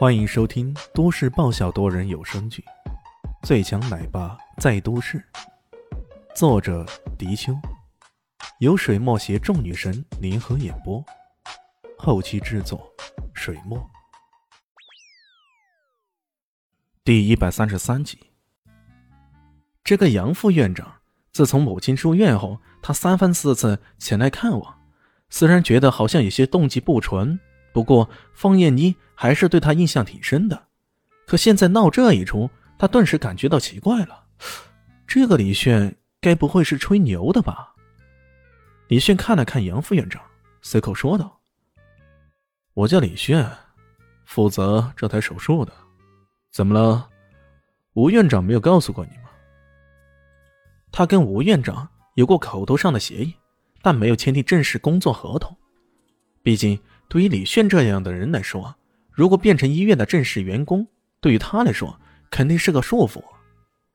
[0.00, 2.64] 欢迎收听都市爆笑多人有声剧
[3.46, 5.18] 《最强奶爸在都市》，
[6.34, 6.86] 作者：
[7.18, 7.52] 迪秋，
[8.60, 11.04] 由水墨携众女神联合演播，
[11.98, 12.90] 后期制作：
[13.34, 13.78] 水墨。
[17.04, 18.18] 第一百三十三集，
[19.84, 20.90] 这个杨副院长
[21.30, 24.78] 自从母亲住院后，他三番四次前来看望，
[25.28, 27.38] 虽然觉得好像有些动机不纯。
[27.72, 30.66] 不过，方艳妮还是对他印象挺深的。
[31.26, 34.24] 可现在闹这一出，他顿时感觉到奇怪了。
[35.06, 37.72] 这个李炫该不会是吹牛的吧？
[38.88, 40.20] 李炫看了看杨副院长，
[40.62, 41.40] 随口说道
[42.74, 43.48] ：“我叫李炫，
[44.24, 45.72] 负责这台手术的。
[46.50, 47.08] 怎么了？
[47.92, 49.30] 吴院长没有告诉过你吗？”
[50.90, 53.32] 他跟吴院长有过口头上的协议，
[53.80, 55.56] 但没有签订正式工作合同。
[56.42, 56.76] 毕竟。
[57.10, 58.72] 对于李炫这样的人来说，
[59.10, 60.86] 如果变成医院的正式员工，
[61.20, 63.20] 对于他来说肯定是个束缚。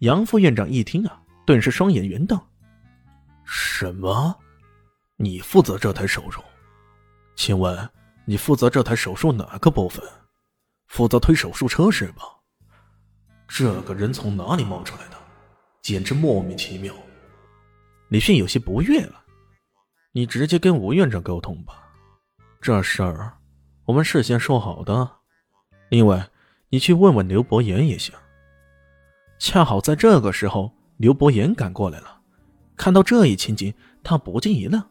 [0.00, 2.36] 杨副院长一听啊，顿时双眼圆瞪
[3.46, 4.36] ：“什么？
[5.14, 6.42] 你负责这台手术？
[7.36, 7.88] 请问
[8.24, 10.04] 你负责这台手术哪个部分？
[10.88, 12.24] 负责推手术车是吧？
[13.46, 15.16] 这个人从哪里冒出来的？
[15.80, 16.92] 简直莫名其妙！”
[18.10, 19.22] 李迅有些不悦了
[20.10, 21.84] ：“你直接跟吴院长沟通吧。”
[22.60, 23.34] 这事儿，
[23.84, 25.08] 我们事先说好的。
[25.90, 26.28] 另外，
[26.68, 28.12] 你去问问刘伯言也行。
[29.38, 32.20] 恰好在这个时候，刘伯言赶过来了。
[32.76, 34.82] 看到这一情景，他不禁一愣，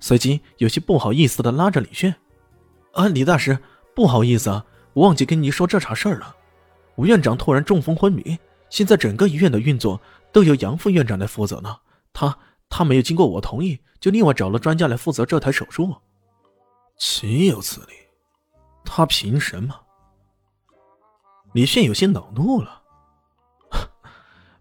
[0.00, 2.14] 随即有些不好意思的拉着李炫
[2.92, 3.58] ：“啊，李大师，
[3.94, 6.36] 不好意思啊，我忘记跟您说这茬事儿了。
[6.96, 11.74] 吴院长突然中风昏迷，现在整个医院的运作都由杨副院长来负责呢。
[12.12, 12.36] 他
[12.68, 15.94] 他没有经过我同意，就另外找了专家来负责这台手术。”
[16.96, 17.92] 岂有此理！
[18.84, 19.74] 他凭什么？
[21.52, 22.82] 李炫有些恼怒了。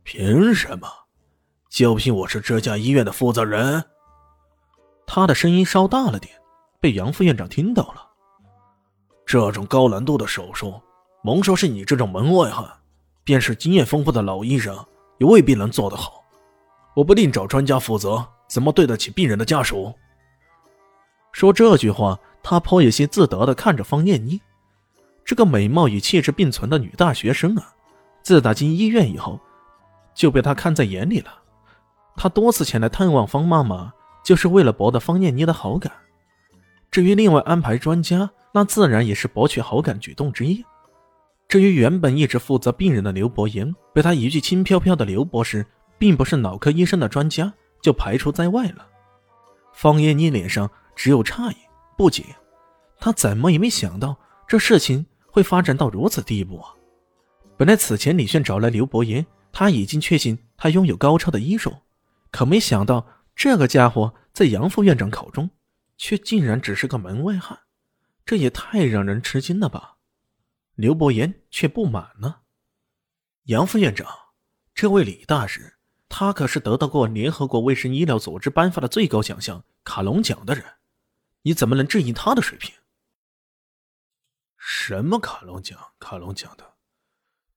[0.03, 0.87] 凭什么？
[1.69, 3.83] 就凭我是这家医院的负责人？
[5.05, 6.33] 他的声音稍大了点，
[6.79, 8.09] 被杨副院长听到了。
[9.25, 10.81] 这种高难度的手术，
[11.23, 12.65] 甭说是你这种门外汉，
[13.23, 14.75] 便是经验丰富的老医生，
[15.19, 16.23] 也未必能做得好。
[16.95, 19.93] 我不另找专家负责，怎么对得起病人的家属？
[21.33, 24.39] 说这句话，他颇有些自得的看着方念妮，
[25.25, 27.73] 这个美貌与气质并存的女大学生啊，
[28.21, 29.39] 自打进医院以后，
[30.13, 31.33] 就被他看在眼里了。
[32.15, 33.91] 他多次前来探望方妈妈，
[34.23, 35.91] 就是为了博得方念妮的好感。
[36.91, 40.63] 至于另外安排专家，那自然也是博取好感举动之一。
[41.47, 45.65] 至于原本一直负责病人的刘伯言，被他一句轻飘飘的刘博士
[45.97, 47.51] 并不是脑科医生的专家，
[47.81, 48.85] 就排除在外了。
[49.73, 50.69] 方艳妮脸上。
[50.95, 51.55] 只有诧异、
[51.97, 52.23] 不解，
[52.99, 54.17] 他怎么也没想到
[54.47, 56.73] 这事情会发展到如此地步啊！
[57.57, 61.73] 本来此前李炫找来刘伯言，他已经确信他拥有高超的医术，
[62.31, 63.05] 可没想到
[63.35, 65.49] 这个家伙在杨副院长口中，
[65.97, 67.59] 却竟然只是个门外汉，
[68.25, 69.97] 这也太让人吃惊了吧！
[70.75, 72.37] 刘伯言却不满呢。
[73.45, 74.07] 杨副院长，
[74.73, 75.73] 这位李大师，
[76.09, 80.63] 他可是得到过联合国卫生医疗组织颁发的最高奖项卡隆奖的人。
[81.43, 82.73] 你怎么能质疑他的水平？
[84.57, 86.75] 什么卡隆奖、卡隆奖的，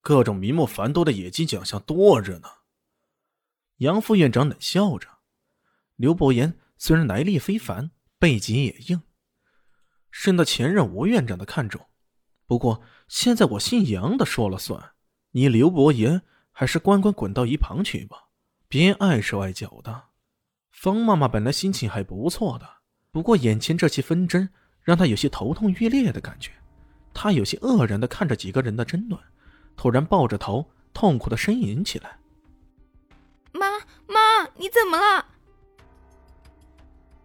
[0.00, 2.48] 各种名目繁多的野鸡奖项多着呢。
[3.78, 5.08] 杨副院长冷笑着。
[5.94, 9.02] 刘伯言虽然来历非凡，背景也硬，
[10.10, 11.88] 深得前任吴院长的看重。
[12.46, 14.94] 不过现在我姓杨的说了算，
[15.30, 18.28] 你刘伯言还是乖乖滚到一旁去吧，
[18.66, 20.08] 别碍手碍脚的。
[20.70, 22.75] 方妈妈本来心情还不错的。
[23.16, 24.46] 不过，眼前这起纷争
[24.82, 26.50] 让他有些头痛欲裂的感觉。
[27.14, 29.18] 他有些愕然的看着几个人的争论，
[29.74, 32.18] 突然抱着头痛苦的呻吟起来
[33.58, 35.28] ：“妈妈，你怎么了？”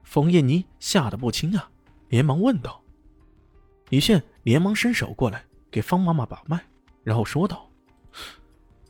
[0.01, 1.69] 冯燕妮吓得不轻啊，
[2.07, 2.81] 连忙问道。
[3.89, 6.57] 李炫连忙伸手过来给方妈妈把脉，
[7.03, 7.69] 然后说道：“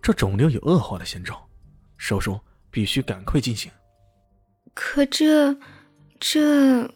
[0.04, 1.50] 这肿瘤有恶化的先兆，
[1.98, 2.40] 手术
[2.70, 3.72] 必须赶快进行。”
[4.76, 5.58] 可这……
[6.24, 6.88] 这，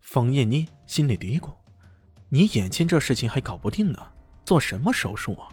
[0.00, 1.50] 方艳妮心里嘀咕
[2.30, 3.98] ：“你眼前这事情还搞不定呢，
[4.46, 5.52] 做什么手术啊？”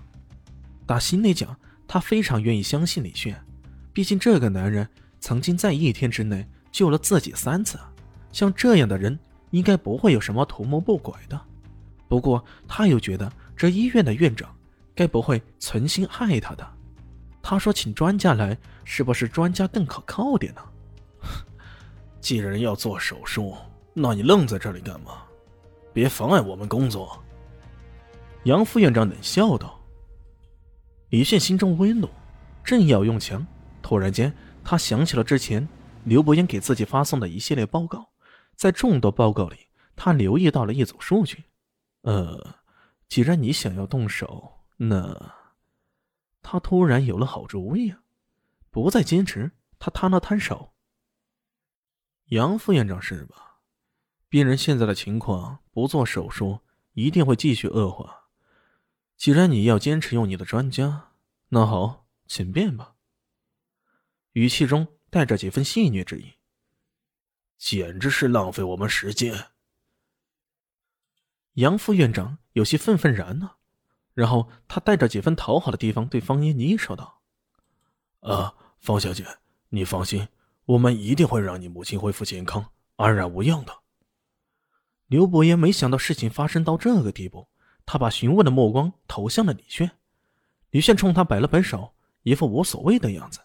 [0.88, 1.54] 打心里讲，
[1.86, 3.36] 她非常愿意相信李炫，
[3.92, 4.88] 毕竟这个男人
[5.20, 7.78] 曾经在一天之内救了自己三次，
[8.32, 9.20] 像这样的人
[9.52, 11.40] 应该不会有什么图谋不轨的。
[12.08, 14.56] 不过，他又觉得这医院的院长
[14.96, 16.66] 该不会存心害他的。
[17.44, 20.62] 他说：“请专家来，是不是专家更可靠点呢？”
[22.26, 23.56] 既然要做手术，
[23.94, 25.22] 那你愣在这里干嘛？
[25.94, 27.24] 别妨碍我们工作。
[28.46, 29.80] 杨副院长冷笑道。
[31.10, 32.10] 李炫心中微怒，
[32.64, 33.46] 正要用枪，
[33.84, 34.34] 突然间
[34.64, 35.70] 他想起了之前
[36.04, 38.10] 刘伯言给自己发送的一系列报告，
[38.56, 39.58] 在众多报告里，
[39.96, 41.44] 他留意到了一组数据。
[42.02, 42.56] 呃，
[43.08, 45.16] 既然你想要动手，那
[46.42, 48.00] 他突然有了好主意啊！
[48.72, 50.72] 不再坚持，他摊了摊手。
[52.30, 53.60] 杨副院长是吧？
[54.30, 56.62] 病人现在的情况，不做手术
[56.94, 58.30] 一定会继续恶化。
[59.16, 61.12] 既然你要坚持用你的专家，
[61.50, 62.96] 那好，请便吧。
[64.32, 66.34] 语气中带着几分戏谑之意。
[67.58, 69.52] 简直是浪费我们时间。
[71.54, 73.52] 杨副院长有些愤愤然呢，
[74.14, 77.22] 然后他带着几分讨好的地方对方嫣妮说道
[78.20, 79.26] ：“啊，方小姐，
[79.70, 80.28] 你放心，
[80.66, 83.74] 我们一定会让你母亲恢复健康、安然无恙的。”
[85.08, 87.48] 刘伯言没想到事情发生到这个地步，
[87.86, 89.92] 他把询问的目光投向了李炫。
[90.72, 93.40] 李炫冲他摆了摆手，一副无所谓的样子。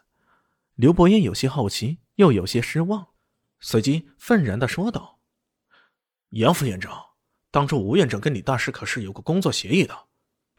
[0.75, 3.07] 刘伯言有些好奇，又有些失望，
[3.61, 5.19] 随即愤然的说道
[6.31, 6.99] ：“杨副院长。”
[7.53, 10.07] 当初吴院长跟李大师可是有个工作协议的，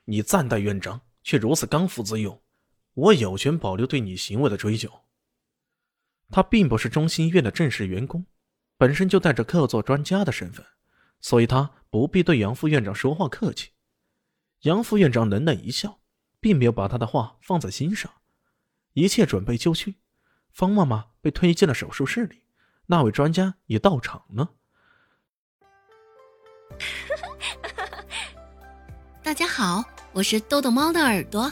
[0.05, 2.39] 你暂代院长却如此刚愎自用，
[2.93, 4.91] 我有权保留对你行为的追究。
[6.31, 8.25] 他并不是中心医院的正式员工，
[8.77, 10.65] 本身就带着客座专家的身份，
[11.19, 13.71] 所以他不必对杨副院长说话客气。
[14.61, 15.99] 杨副院长冷冷一笑，
[16.39, 18.09] 并没有把他的话放在心上。
[18.93, 19.95] 一切准备就绪，
[20.53, 22.43] 方妈妈被推进了手术室里，
[22.85, 24.51] 那位专家也到场了。
[29.21, 31.51] 大家好，我是豆豆猫的耳朵。